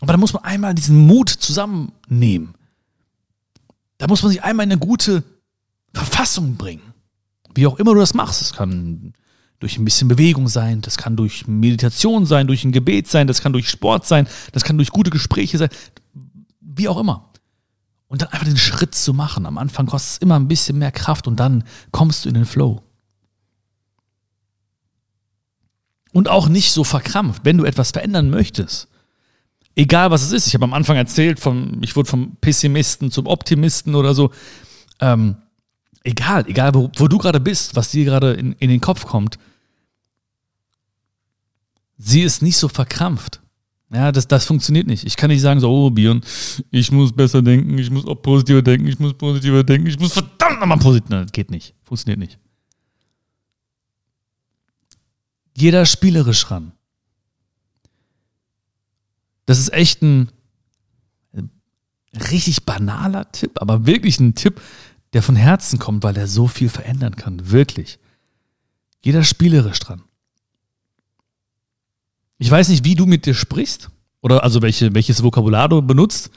[0.00, 2.54] Aber da muss man einmal diesen Mut zusammennehmen.
[3.98, 5.22] Da muss man sich einmal in eine gute
[5.92, 6.94] Verfassung bringen.
[7.54, 8.40] Wie auch immer du das machst.
[8.40, 9.12] Es kann
[9.58, 13.42] durch ein bisschen Bewegung sein, das kann durch Meditation sein, durch ein Gebet sein, das
[13.42, 15.68] kann durch Sport sein, das kann durch gute Gespräche sein,
[16.60, 17.30] wie auch immer.
[18.08, 19.46] Und dann einfach den Schritt zu machen.
[19.46, 22.46] Am Anfang kostet es immer ein bisschen mehr Kraft und dann kommst du in den
[22.46, 22.82] Flow.
[26.12, 28.88] Und auch nicht so verkrampft, wenn du etwas verändern möchtest.
[29.76, 30.46] Egal was es ist.
[30.46, 34.30] Ich habe am Anfang erzählt, vom, ich wurde vom Pessimisten zum Optimisten oder so.
[35.00, 35.36] Ähm,
[36.02, 39.38] egal, egal wo, wo du gerade bist, was dir gerade in, in den Kopf kommt,
[41.98, 43.40] sie ist nicht so verkrampft.
[43.92, 45.04] Ja, das, das funktioniert nicht.
[45.04, 46.22] Ich kann nicht sagen, so, oh, Björn,
[46.70, 50.12] ich muss besser denken, ich muss auch positiver denken, ich muss positiver denken, ich muss
[50.12, 51.10] verdammt nochmal positiv.
[51.10, 51.74] Nein, geht nicht.
[51.82, 52.38] Funktioniert nicht.
[55.56, 56.72] Jeder spielerisch ran.
[59.50, 60.30] Das ist echt ein
[62.14, 64.60] richtig banaler Tipp, aber wirklich ein Tipp,
[65.12, 67.50] der von Herzen kommt, weil er so viel verändern kann.
[67.50, 67.98] Wirklich.
[69.02, 70.02] Jeder spielerisch dran.
[72.38, 76.30] Ich weiß nicht, wie du mit dir sprichst oder also welche, welches Vokabular du benutzt.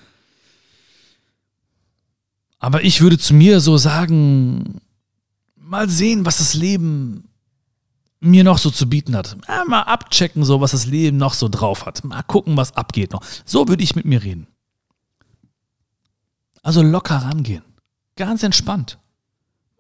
[2.58, 4.82] Aber ich würde zu mir so sagen,
[5.56, 7.30] mal sehen, was das Leben
[8.24, 9.36] mir noch so zu bieten hat.
[9.48, 12.04] Ja, mal abchecken, so was das Leben noch so drauf hat.
[12.04, 13.24] Mal gucken, was abgeht noch.
[13.46, 14.48] So würde ich mit mir reden.
[16.62, 17.64] Also locker rangehen.
[18.16, 18.98] Ganz entspannt.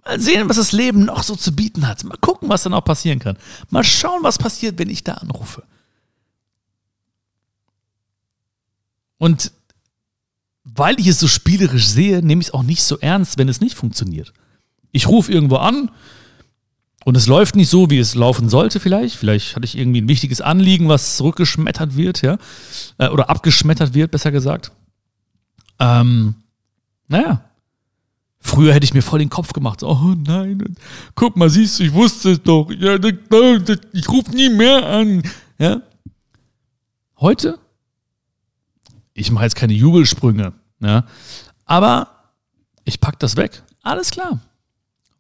[0.06, 2.04] Mal sehen, was das Leben noch so zu bieten hat.
[2.04, 3.38] Mal gucken, was dann auch passieren kann.
[3.70, 5.64] Mal schauen, was passiert, wenn ich da anrufe.
[9.18, 9.54] Und
[10.66, 13.62] weil ich es so spielerisch sehe, nehme ich es auch nicht so ernst, wenn es
[13.62, 14.34] nicht funktioniert.
[14.92, 15.90] Ich rufe irgendwo an
[17.06, 19.16] und es läuft nicht so, wie es laufen sollte vielleicht.
[19.16, 22.38] Vielleicht hatte ich irgendwie ein wichtiges Anliegen, was zurückgeschmettert wird, ja.
[22.98, 24.72] Äh, oder abgeschmettert wird, besser gesagt.
[25.80, 26.36] Ähm,
[27.08, 27.44] naja.
[28.40, 29.84] Früher hätte ich mir voll den Kopf gemacht.
[29.84, 30.76] Oh nein,
[31.16, 32.70] guck mal, siehst du, ich wusste es doch.
[32.72, 32.98] Ja,
[33.94, 35.24] ich rufe nie mehr an.
[35.58, 35.82] Ja.
[37.20, 37.58] Heute
[39.14, 41.06] ich mache jetzt keine Jubelsprünge, ja,
[41.66, 42.08] aber
[42.84, 43.64] ich pack das weg.
[43.82, 44.40] Alles klar.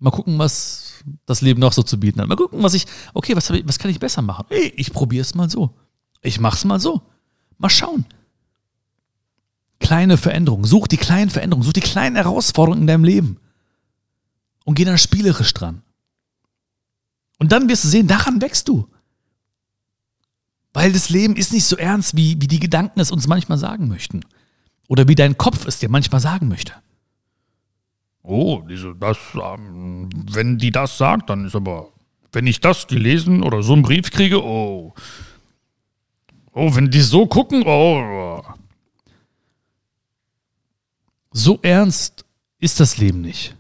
[0.03, 2.27] Mal gucken, was das Leben noch so zu bieten hat.
[2.27, 4.45] Mal gucken, was ich, okay, was, ich, was kann ich besser machen?
[4.49, 5.73] Hey, ich probiere es mal so.
[6.21, 7.03] Ich mache es mal so.
[7.57, 8.05] Mal schauen.
[9.79, 10.65] Kleine Veränderungen.
[10.65, 11.63] Such die kleinen Veränderungen.
[11.63, 13.39] Such die kleinen Herausforderungen in deinem Leben.
[14.65, 15.83] Und geh dann spielerisch dran.
[17.39, 18.89] Und dann wirst du sehen, daran wächst du.
[20.73, 23.87] Weil das Leben ist nicht so ernst, wie, wie die Gedanken es uns manchmal sagen
[23.87, 24.25] möchten.
[24.89, 26.73] Oder wie dein Kopf es dir manchmal sagen möchte.
[28.23, 31.89] Oh, diese, das, ähm, wenn die das sagt, dann ist aber,
[32.31, 34.93] wenn ich das gelesen oder so einen Brief kriege, oh.
[36.53, 38.41] Oh, wenn die so gucken, oh.
[41.31, 42.25] So ernst
[42.59, 43.57] ist das Leben nicht.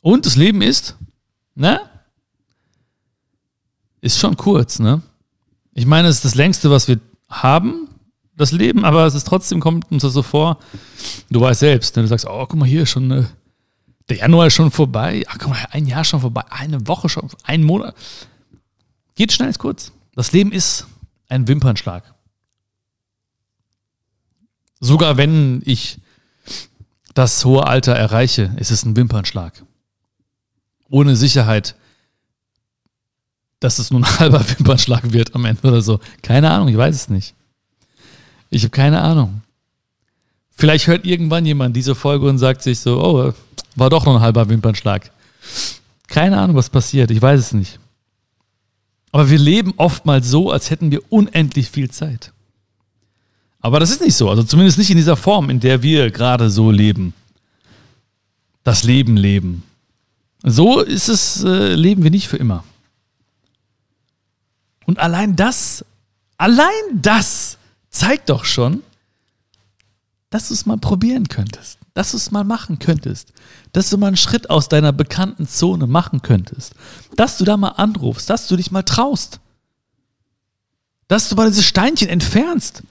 [0.00, 0.96] Und das Leben ist,
[1.54, 1.80] ne?
[4.00, 5.02] Ist schon kurz, ne?
[5.74, 7.88] Ich meine, es ist das längste, was wir haben,
[8.42, 10.58] das Leben, aber es ist trotzdem, kommt uns das so vor,
[11.30, 12.02] du weißt selbst, ne?
[12.02, 13.24] du sagst, oh, guck mal hier, schon, äh,
[14.08, 17.28] der Januar ist schon vorbei, ach guck mal, ein Jahr schon vorbei, eine Woche schon,
[17.44, 17.94] ein Monat.
[19.14, 19.92] Geht schnell, ist kurz.
[20.14, 20.86] Das Leben ist
[21.28, 22.14] ein Wimpernschlag.
[24.80, 25.98] Sogar wenn ich
[27.14, 29.62] das hohe Alter erreiche, ist es ein Wimpernschlag
[30.92, 31.74] ohne Sicherheit,
[33.60, 35.98] dass es nur ein halber Wimpernschlag wird am Ende oder so.
[36.22, 37.34] Keine Ahnung, ich weiß es nicht.
[38.52, 39.40] Ich habe keine Ahnung.
[40.50, 43.32] Vielleicht hört irgendwann jemand diese Folge und sagt sich so, oh,
[43.76, 45.10] war doch noch ein halber Wimpernschlag.
[46.06, 47.80] Keine Ahnung, was passiert, ich weiß es nicht.
[49.10, 52.32] Aber wir leben oftmals so, als hätten wir unendlich viel Zeit.
[53.62, 56.50] Aber das ist nicht so, also zumindest nicht in dieser Form, in der wir gerade
[56.50, 57.14] so leben.
[58.64, 59.62] Das Leben leben.
[60.42, 62.64] So ist es, äh, leben wir nicht für immer.
[64.84, 65.86] Und allein das,
[66.36, 67.56] allein das
[67.92, 68.82] zeigt doch schon,
[70.30, 73.32] dass du es mal probieren könntest, dass du es mal machen könntest,
[73.72, 76.74] dass du mal einen Schritt aus deiner bekannten Zone machen könntest,
[77.16, 79.40] dass du da mal anrufst, dass du dich mal traust,
[81.06, 82.82] dass du mal diese Steinchen entfernst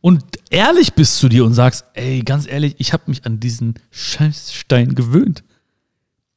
[0.00, 3.74] und ehrlich bist zu dir und sagst, ey, ganz ehrlich, ich habe mich an diesen
[3.90, 5.44] Scheißstein gewöhnt.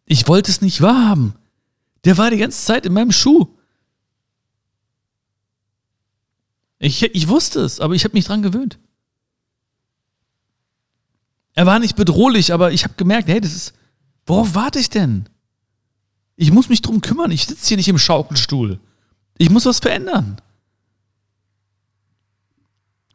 [0.05, 1.35] Ich wollte es nicht wahrhaben.
[2.03, 3.47] Der war die ganze Zeit in meinem Schuh.
[6.83, 8.79] Ich, ich wusste es, aber ich habe mich dran gewöhnt.
[11.53, 13.73] Er war nicht bedrohlich, aber ich habe gemerkt, hey, das ist.
[14.25, 15.29] Worauf warte ich denn?
[16.35, 17.29] Ich muss mich drum kümmern.
[17.29, 18.79] Ich sitze hier nicht im Schaukelstuhl.
[19.37, 20.41] Ich muss was verändern.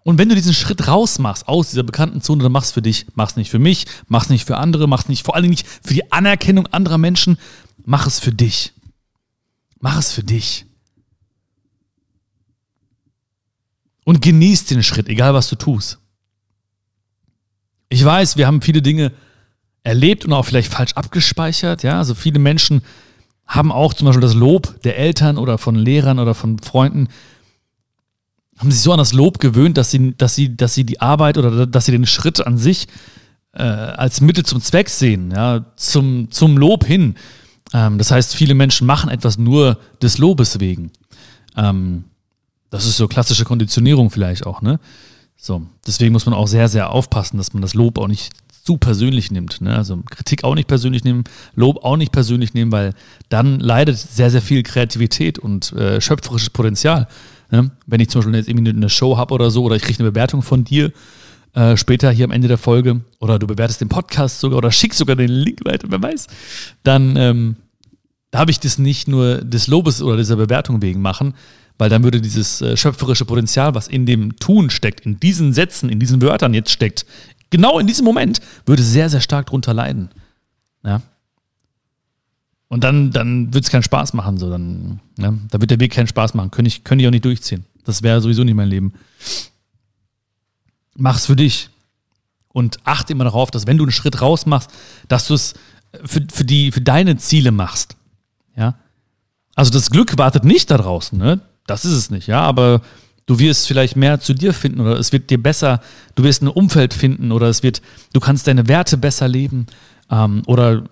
[0.05, 3.35] Und wenn du diesen Schritt rausmachst aus dieser bekannten Zone, dann mach's für dich, mach's
[3.35, 6.13] nicht für mich, mach's nicht für andere, mach's nicht vor allen Dingen nicht für die
[6.13, 7.37] Anerkennung anderer Menschen,
[7.85, 8.75] mach es für dich.
[9.81, 10.67] Mach es für dich.
[14.07, 15.99] Und genieß den Schritt, egal was du tust.
[17.89, 19.11] Ich weiß, wir haben viele Dinge
[19.83, 21.83] erlebt und auch vielleicht falsch abgespeichert.
[21.83, 22.83] Ja, also viele Menschen
[23.47, 27.09] haben auch zum Beispiel das Lob der Eltern oder von Lehrern oder von Freunden
[28.59, 31.37] haben sich so an das Lob gewöhnt, dass sie, dass sie, dass sie die Arbeit
[31.37, 32.87] oder dass sie den Schritt an sich
[33.53, 37.17] äh, als Mittel zum Zweck sehen, ja, zum, zum Lob hin.
[37.75, 40.91] Ähm, das heißt, viele Menschen machen etwas nur des Lobes wegen.
[41.57, 42.05] Ähm,
[42.77, 44.79] das ist so klassische Konditionierung vielleicht auch, ne?
[45.37, 48.33] So, deswegen muss man auch sehr, sehr aufpassen, dass man das Lob auch nicht
[48.65, 49.61] zu persönlich nimmt.
[49.61, 49.77] Ne?
[49.77, 52.95] Also Kritik auch nicht persönlich nehmen, Lob auch nicht persönlich nehmen, weil
[53.29, 57.07] dann leidet sehr, sehr viel Kreativität und äh, schöpferisches Potenzial.
[57.51, 57.71] Ne?
[57.87, 60.11] Wenn ich zum Beispiel jetzt irgendwie eine Show habe oder so, oder ich kriege eine
[60.11, 60.91] Bewertung von dir
[61.55, 64.99] äh, später hier am Ende der Folge, oder du bewertest den Podcast sogar oder schickst
[64.99, 66.27] sogar den Link weiter, wer weiß,
[66.83, 67.57] dann ähm,
[68.33, 71.35] darf ich das nicht nur des Lobes oder dieser Bewertung wegen machen,
[71.79, 75.89] weil dann würde dieses äh, schöpferische Potenzial, was in dem Tun steckt, in diesen Sätzen,
[75.89, 77.07] in diesen Wörtern jetzt steckt,
[77.51, 80.11] genau in diesem Moment, würde sehr, sehr stark drunter leiden.
[80.85, 81.03] Ja.
[82.69, 84.39] Und dann, dann wird es keinen Spaß machen.
[84.39, 84.51] So.
[84.51, 85.39] Dann, ne?
[85.51, 86.51] Da wird der Weg keinen Spaß machen.
[86.51, 87.65] Könnte ich, könnte ich auch nicht durchziehen.
[87.85, 88.95] Das wäre sowieso nicht mein Leben.
[90.97, 91.71] Mach's für dich.
[92.49, 94.71] Und achte immer darauf, dass wenn du einen Schritt raus machst,
[95.09, 95.55] dass du es
[96.05, 97.97] für, für, die, für deine Ziele machst.
[98.57, 98.77] Ja.
[99.55, 101.41] Also das Glück wartet nicht da draußen, ne?
[101.67, 102.41] Das ist es nicht, ja.
[102.41, 102.81] Aber
[103.27, 105.81] du wirst vielleicht mehr zu dir finden oder es wird dir besser,
[106.15, 109.67] du wirst ein Umfeld finden oder es wird, du kannst deine Werte besser leben
[110.11, 110.85] ähm, oder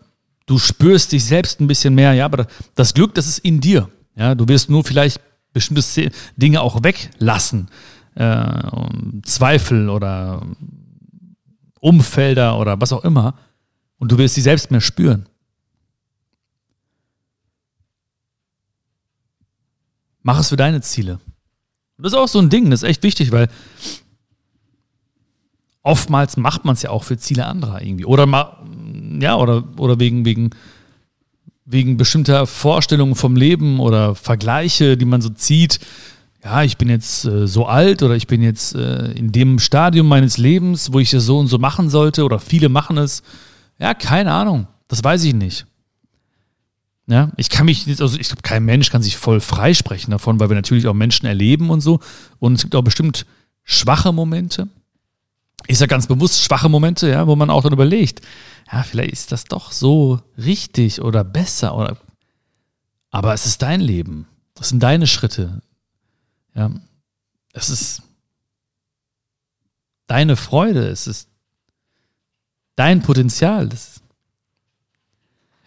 [0.47, 3.89] du spürst dich selbst ein bisschen mehr, ja, aber das Glück, das ist in dir.
[4.17, 5.21] Ja, du wirst nur vielleicht
[5.53, 7.69] bestimmte Dinge auch weglassen.
[8.15, 8.63] Äh,
[9.23, 10.43] Zweifel oder
[11.81, 13.35] Umfelder oder was auch immer.
[13.99, 15.27] Und du wirst sie selbst mehr spüren.
[20.25, 21.21] Mach es für deine Ziele.
[21.97, 23.49] Und das ist auch so ein Ding, das ist echt wichtig, weil
[25.83, 28.07] oftmals macht man es ja auch für Ziele anderer irgendwie.
[28.07, 28.57] Oder mal,
[29.21, 30.51] ja, oder, oder wegen, wegen,
[31.67, 35.79] wegen bestimmter Vorstellungen vom Leben oder Vergleiche, die man so zieht.
[36.43, 40.09] Ja, ich bin jetzt äh, so alt oder ich bin jetzt äh, in dem Stadium
[40.09, 43.23] meines Lebens, wo ich es so und so machen sollte oder viele machen es.
[43.79, 44.67] Ja, keine Ahnung.
[44.89, 45.67] Das weiß ich nicht.
[47.07, 50.49] Ja, ich kann mich, also ich glaube, kein Mensch kann sich voll freisprechen davon, weil
[50.49, 52.01] wir natürlich auch Menschen erleben und so.
[52.39, 53.27] Und es gibt auch bestimmt
[53.63, 54.69] schwache Momente
[55.67, 58.21] ich sage ganz bewusst schwache Momente, ja, wo man auch dann überlegt,
[58.71, 61.97] ja, vielleicht ist das doch so richtig oder besser oder
[63.11, 64.27] aber es ist dein Leben.
[64.55, 65.63] Das sind deine Schritte.
[66.55, 66.71] Ja.
[67.53, 68.03] Es ist
[70.09, 71.29] deine Freude, es ist
[72.75, 73.69] dein Potenzial.
[73.69, 73.94] Das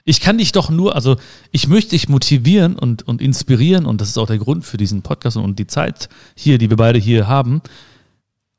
[0.08, 1.18] ich kann dich doch nur, also
[1.52, 5.02] ich möchte dich motivieren und, und inspirieren und das ist auch der Grund für diesen
[5.02, 7.62] Podcast und die Zeit hier, die wir beide hier haben,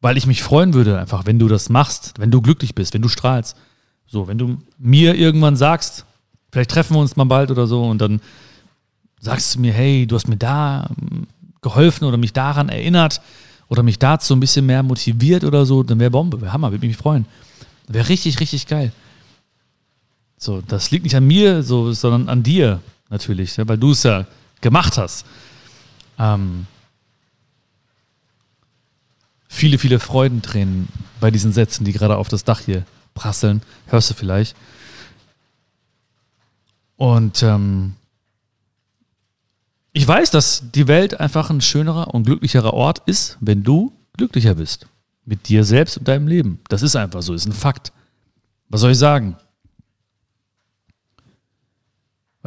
[0.02, 3.00] weil ich mich freuen würde einfach, wenn du das machst, wenn du glücklich bist, wenn
[3.00, 3.56] du strahlst.
[4.06, 6.04] So, wenn du mir irgendwann sagst,
[6.52, 8.20] vielleicht treffen wir uns mal bald oder so und dann
[9.18, 11.28] sagst du mir, hey, du hast mir da ähm,
[11.62, 13.22] geholfen oder mich daran erinnert
[13.68, 16.86] oder mich dazu ein bisschen mehr motiviert oder so, dann wäre Bombe, wäre Hammer, würde
[16.86, 17.24] mich freuen.
[17.86, 18.92] Wäre richtig, richtig geil.
[20.38, 24.04] So, das liegt nicht an mir, so, sondern an dir natürlich, ja, weil du es
[24.04, 24.24] ja
[24.60, 25.26] gemacht hast.
[26.18, 26.66] Ähm,
[29.48, 30.88] viele, viele Freudentränen
[31.20, 33.62] bei diesen Sätzen, die gerade auf das Dach hier prasseln.
[33.86, 34.56] Hörst du vielleicht.
[36.96, 37.94] Und ähm,
[39.92, 44.54] ich weiß, dass die Welt einfach ein schönerer und glücklicherer Ort ist, wenn du glücklicher
[44.54, 44.86] bist.
[45.24, 46.60] Mit dir selbst und deinem Leben.
[46.68, 47.92] Das ist einfach so, ist ein Fakt.
[48.68, 49.36] Was soll ich sagen?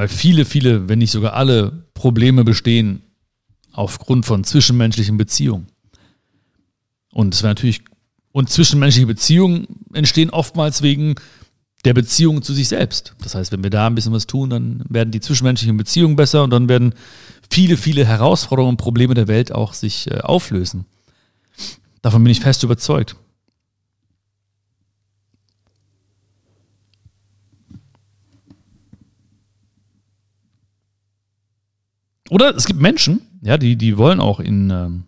[0.01, 3.03] Weil viele, viele, wenn nicht sogar alle Probleme bestehen
[3.71, 5.67] aufgrund von zwischenmenschlichen Beziehungen.
[7.13, 7.81] Und es wäre natürlich,
[8.31, 11.13] und zwischenmenschliche Beziehungen entstehen oftmals wegen
[11.85, 13.13] der Beziehung zu sich selbst.
[13.21, 16.43] Das heißt, wenn wir da ein bisschen was tun, dann werden die zwischenmenschlichen Beziehungen besser
[16.45, 16.95] und dann werden
[17.51, 20.85] viele, viele Herausforderungen und Probleme der Welt auch sich äh, auflösen.
[22.01, 23.17] Davon bin ich fest überzeugt.
[32.31, 35.03] Oder es gibt Menschen, ja, die, die wollen auch in, ähm,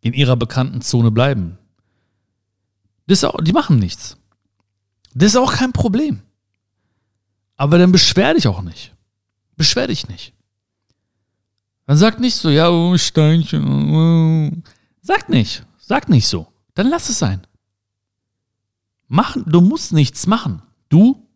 [0.00, 1.58] in ihrer bekannten Zone bleiben.
[3.06, 4.16] Das auch, die machen nichts.
[5.12, 6.22] Das ist auch kein Problem.
[7.56, 8.94] Aber dann beschwer dich auch nicht.
[9.58, 10.32] Beschwer dich nicht.
[11.84, 13.92] Dann sag nicht so, ja, oh, Steinchen.
[13.92, 14.50] Oh.
[15.02, 15.66] Sag nicht.
[15.76, 16.46] Sag nicht so.
[16.72, 17.46] Dann lass es sein.
[19.08, 20.62] Machen, du musst nichts machen.
[20.88, 21.28] Du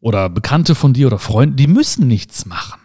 [0.00, 2.80] oder Bekannte von dir oder Freunde, die müssen nichts machen.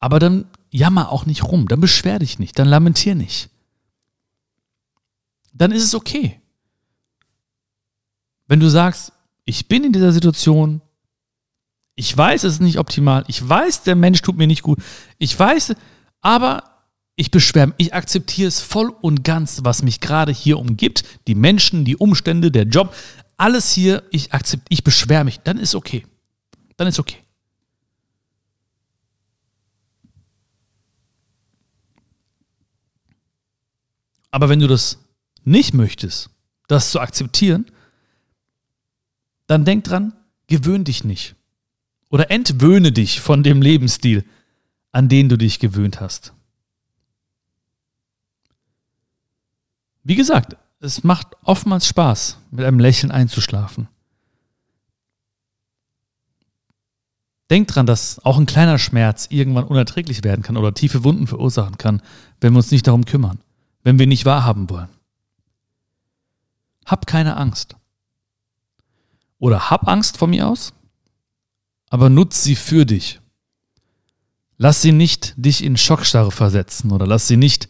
[0.00, 3.50] Aber dann jammer auch nicht rum, dann beschwer dich nicht, dann lamentier nicht.
[5.52, 6.40] Dann ist es okay.
[8.46, 9.12] Wenn du sagst,
[9.44, 10.80] ich bin in dieser Situation,
[11.94, 14.78] ich weiß, es ist nicht optimal, ich weiß, der Mensch tut mir nicht gut,
[15.18, 15.74] ich weiß,
[16.20, 16.64] aber
[17.14, 21.34] ich beschwere mich, ich akzeptiere es voll und ganz, was mich gerade hier umgibt, die
[21.34, 22.94] Menschen, die Umstände, der Job,
[23.36, 26.06] alles hier, ich akzeptiere, ich beschwere mich, dann ist okay.
[26.76, 27.18] Dann ist okay.
[34.30, 34.98] Aber wenn du das
[35.44, 36.30] nicht möchtest,
[36.68, 37.66] das zu akzeptieren,
[39.46, 40.12] dann denk dran,
[40.46, 41.34] gewöhn dich nicht.
[42.10, 44.24] Oder entwöhne dich von dem Lebensstil,
[44.92, 46.32] an den du dich gewöhnt hast.
[50.02, 53.88] Wie gesagt, es macht oftmals Spaß, mit einem Lächeln einzuschlafen.
[57.50, 61.78] Denk dran, dass auch ein kleiner Schmerz irgendwann unerträglich werden kann oder tiefe Wunden verursachen
[61.78, 62.00] kann,
[62.40, 63.40] wenn wir uns nicht darum kümmern
[63.82, 64.88] wenn wir nicht wahrhaben wollen.
[66.86, 67.76] Hab keine Angst.
[69.38, 70.72] Oder hab Angst von mir aus,
[71.88, 73.20] aber nutz sie für dich.
[74.58, 77.68] Lass sie nicht dich in Schockstarre versetzen oder lass sie nicht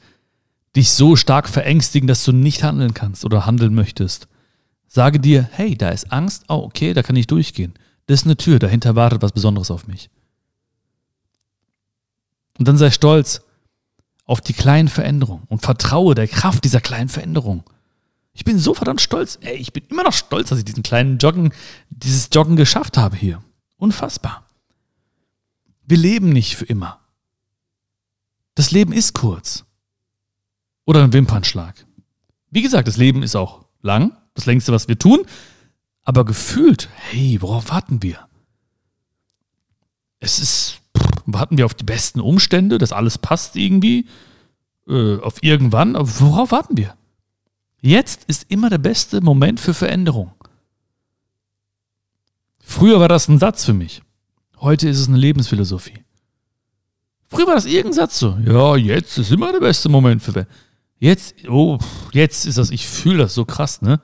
[0.77, 4.27] dich so stark verängstigen, dass du nicht handeln kannst oder handeln möchtest.
[4.89, 7.75] Sage dir, hey, da ist Angst, oh, okay, da kann ich durchgehen.
[8.07, 10.11] Das ist eine Tür, dahinter wartet was Besonderes auf mich.
[12.59, 13.43] Und dann sei stolz,
[14.31, 17.65] auf die kleinen Veränderungen und vertraue der Kraft dieser kleinen Veränderung.
[18.33, 19.39] Ich bin so verdammt stolz.
[19.43, 21.53] Ey, ich bin immer noch stolz, dass ich diesen kleinen Joggen,
[21.89, 23.43] dieses Joggen geschafft habe hier.
[23.77, 24.47] Unfassbar.
[25.83, 27.01] Wir leben nicht für immer.
[28.55, 29.65] Das Leben ist kurz.
[30.85, 31.85] Oder ein Wimpernschlag.
[32.51, 35.27] Wie gesagt, das Leben ist auch lang, das längste, was wir tun,
[36.05, 38.29] aber gefühlt, hey, worauf warten wir?
[40.21, 40.80] Es ist
[41.27, 44.07] warten wir auf die besten Umstände, dass alles passt irgendwie,
[44.89, 45.97] äh, auf irgendwann.
[45.97, 46.95] Aber worauf warten wir?
[47.81, 50.33] Jetzt ist immer der beste Moment für Veränderung.
[52.59, 54.03] Früher war das ein Satz für mich.
[54.61, 56.05] Heute ist es eine Lebensphilosophie.
[57.27, 58.37] Früher war das irgendein Satz so.
[58.45, 60.57] Ja, jetzt ist immer der beste Moment für Veränderung.
[61.01, 61.79] Jetzt, oh,
[62.13, 64.01] jetzt ist das, ich fühle das so krass, ne?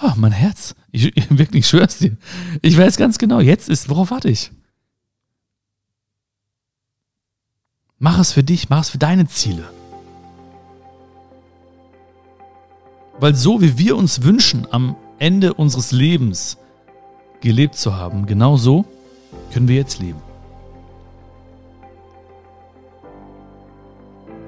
[0.00, 0.76] Oh, mein Herz.
[0.92, 2.16] Ich, ich wirklich schwör's dir.
[2.62, 4.52] Ich weiß ganz genau, jetzt ist, worauf warte ich?
[8.02, 9.70] Mach es für dich, mach es für deine Ziele.
[13.20, 16.56] Weil so wie wir uns wünschen, am Ende unseres Lebens
[17.42, 18.86] gelebt zu haben, genau so
[19.52, 20.20] können wir jetzt leben.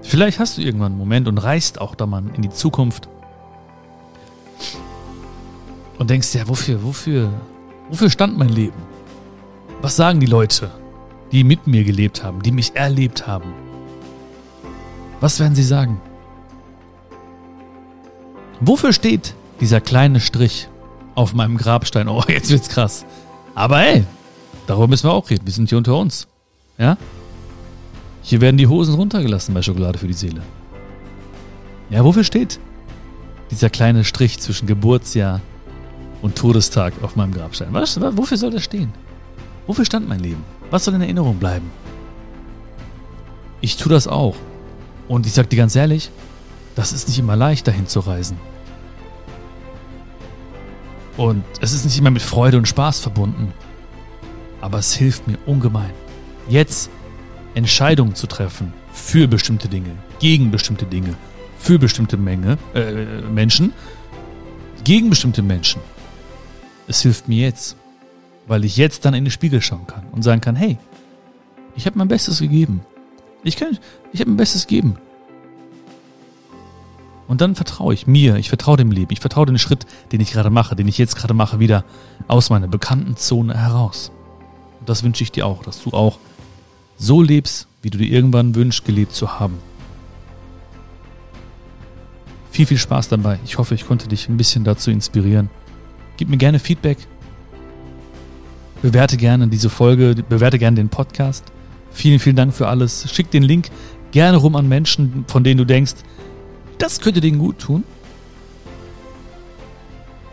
[0.00, 3.08] Vielleicht hast du irgendwann einen Moment und reist auch da mal in die Zukunft.
[5.98, 7.30] und denkst ja, wofür, wofür,
[7.88, 8.82] wofür stand mein Leben?
[9.82, 10.70] Was sagen die Leute,
[11.32, 13.52] die mit mir gelebt haben, die mich erlebt haben?
[15.20, 16.00] Was werden sie sagen?
[18.60, 20.68] Wofür steht dieser kleine Strich
[21.14, 22.08] auf meinem Grabstein?
[22.08, 23.04] Oh, jetzt wird's krass.
[23.54, 24.04] Aber hey,
[24.66, 25.46] darüber müssen wir auch reden.
[25.46, 26.28] Wir sind hier unter uns.
[26.78, 26.96] Ja?
[28.22, 30.42] Hier werden die Hosen runtergelassen bei Schokolade für die Seele.
[31.90, 32.60] Ja, wofür steht
[33.50, 35.40] dieser kleine Strich zwischen Geburtsjahr
[36.22, 37.68] und Todestag auf meinem Grabstein?
[37.72, 38.92] Was, wofür soll das stehen?
[39.66, 40.42] Wofür stand mein Leben?
[40.72, 41.70] Was soll in Erinnerung bleiben?
[43.60, 44.34] Ich tue das auch.
[45.06, 46.10] Und ich sag dir ganz ehrlich,
[46.74, 48.38] das ist nicht immer leicht, dahin zu reisen.
[51.18, 53.52] Und es ist nicht immer mit Freude und Spaß verbunden.
[54.62, 55.92] Aber es hilft mir ungemein.
[56.48, 56.88] Jetzt
[57.54, 61.14] Entscheidungen zu treffen für bestimmte Dinge, gegen bestimmte Dinge,
[61.58, 63.74] für bestimmte Menge, äh, Menschen,
[64.84, 65.82] gegen bestimmte Menschen.
[66.88, 67.76] Es hilft mir jetzt,
[68.46, 70.78] weil ich jetzt dann in den Spiegel schauen kann und sagen kann, hey,
[71.76, 72.80] ich habe mein Bestes gegeben.
[73.44, 73.78] Ich kann,
[74.12, 74.96] ich habe mein Bestes gegeben.
[77.28, 80.32] Und dann vertraue ich mir, ich vertraue dem Leben, ich vertraue den Schritt, den ich
[80.32, 81.84] gerade mache, den ich jetzt gerade mache, wieder
[82.28, 84.12] aus meiner bekannten Zone heraus.
[84.80, 86.18] Und das wünsche ich dir auch, dass du auch
[86.98, 89.58] so lebst, wie du dir irgendwann wünschst, gelebt zu haben.
[92.50, 93.38] Viel, viel Spaß dabei.
[93.46, 95.48] Ich hoffe, ich konnte dich ein bisschen dazu inspirieren.
[96.18, 96.98] Gib mir gerne Feedback.
[98.82, 101.44] Bewerte gerne diese Folge, bewerte gerne den Podcast.
[101.92, 103.10] Vielen, vielen Dank für alles.
[103.12, 103.68] Schick den Link
[104.10, 105.94] gerne rum an Menschen, von denen du denkst,
[106.78, 107.84] das könnte denen gut tun.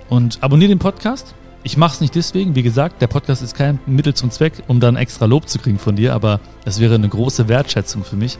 [0.09, 1.35] Und abonniere den Podcast.
[1.61, 2.55] Ich mache es nicht deswegen.
[2.55, 5.77] Wie gesagt, der Podcast ist kein Mittel zum Zweck, um dann extra Lob zu kriegen
[5.77, 8.39] von dir, aber es wäre eine große Wertschätzung für mich,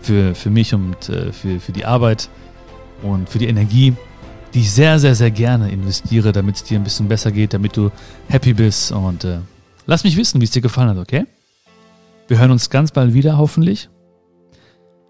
[0.00, 2.28] für, für mich und äh, für, für die Arbeit
[3.02, 3.94] und für die Energie,
[4.54, 7.76] die ich sehr, sehr, sehr gerne investiere, damit es dir ein bisschen besser geht, damit
[7.76, 7.90] du
[8.28, 8.92] happy bist.
[8.92, 9.40] Und äh,
[9.86, 11.26] lass mich wissen, wie es dir gefallen hat, okay?
[12.28, 13.88] Wir hören uns ganz bald wieder, hoffentlich.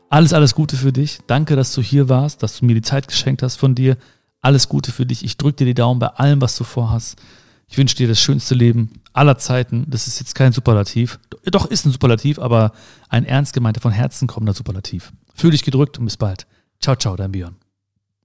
[0.08, 1.18] Alles, alles Gute für dich.
[1.26, 3.96] Danke, dass du hier warst, dass du mir die Zeit geschenkt hast von dir.
[4.40, 5.24] Alles Gute für dich.
[5.24, 7.20] Ich drücke dir die Daumen bei allem, was du vorhast.
[7.68, 9.84] Ich wünsche dir das schönste Leben aller Zeiten.
[9.88, 11.18] Das ist jetzt kein Superlativ.
[11.44, 12.72] Doch ist ein Superlativ, aber
[13.08, 15.12] ein ernst gemeinter, von Herzen kommender Superlativ.
[15.34, 16.46] Fühl dich gedrückt und bis bald.
[16.80, 17.56] Ciao, ciao, dein Björn.